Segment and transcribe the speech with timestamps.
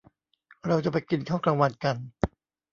[0.67, 1.95] เราจะไปกินข้าวกลางวันกัน